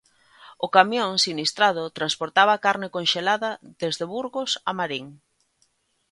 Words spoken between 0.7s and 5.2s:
camión sinistrado transportaba carne conxelada desde Burgos a Marín.